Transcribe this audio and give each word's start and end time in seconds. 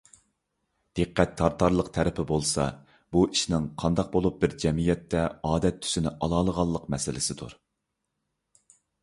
دىققەت 0.99 1.33
تارتارلىق 1.41 1.91
تەرىپى 1.97 2.25
بولسا، 2.31 2.65
بۇ 3.17 3.23
ئىشنىڭ 3.35 3.67
قانداق 3.83 4.09
بولۇپ 4.17 4.41
بىر 4.47 4.57
جەمئىيەتتە 4.65 5.23
ئادەت 5.51 5.79
تۈسىنى 5.85 6.15
ئالالىغانلىق 6.17 6.91
مەسىلىسىدۇر. 6.97 7.57